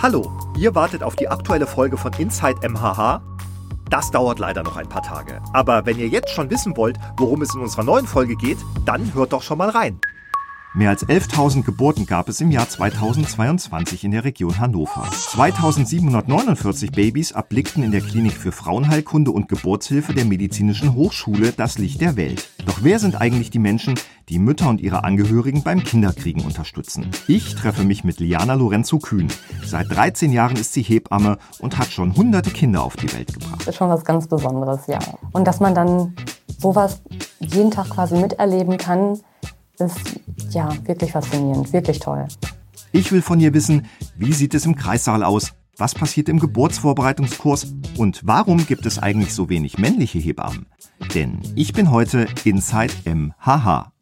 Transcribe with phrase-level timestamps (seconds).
[0.00, 3.20] Hallo, ihr wartet auf die aktuelle Folge von Inside MHH?
[3.90, 5.42] Das dauert leider noch ein paar Tage.
[5.52, 9.12] Aber wenn ihr jetzt schon wissen wollt, worum es in unserer neuen Folge geht, dann
[9.12, 9.98] hört doch schon mal rein.
[10.74, 15.04] Mehr als 11.000 Geburten gab es im Jahr 2022 in der Region Hannover.
[15.04, 22.02] 2.749 Babys erblickten in der Klinik für Frauenheilkunde und Geburtshilfe der Medizinischen Hochschule das Licht
[22.02, 22.50] der Welt.
[22.66, 23.94] Doch wer sind eigentlich die Menschen,
[24.28, 27.10] die Mütter und ihre Angehörigen beim Kinderkriegen unterstützen?
[27.28, 29.28] Ich treffe mich mit Liana Lorenzo Kühn.
[29.64, 33.60] Seit 13 Jahren ist sie Hebamme und hat schon hunderte Kinder auf die Welt gebracht.
[33.60, 34.98] Das ist schon was ganz Besonderes, ja.
[35.32, 36.14] Und dass man dann
[36.58, 37.00] sowas
[37.40, 39.18] jeden Tag quasi miterleben kann,
[39.80, 42.26] ist ja wirklich faszinierend, wirklich toll.
[42.92, 45.52] Ich will von ihr wissen, wie sieht es im Kreissaal aus?
[45.76, 47.72] Was passiert im Geburtsvorbereitungskurs?
[47.96, 50.66] Und warum gibt es eigentlich so wenig männliche Hebammen?
[51.14, 53.92] Denn ich bin heute Inside MHH.